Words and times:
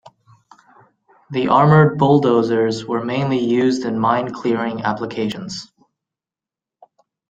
The 1.29 1.49
armored 1.49 1.99
bulldozers 1.99 2.87
were 2.87 3.05
mainly 3.05 3.37
used 3.37 3.85
in 3.85 3.99
mine 3.99 4.33
clearing 4.33 4.81
applications. 4.81 5.71